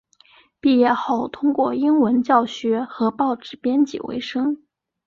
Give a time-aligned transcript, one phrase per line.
[0.59, 4.63] 毕业后通过英文教学和报纸编辑维生。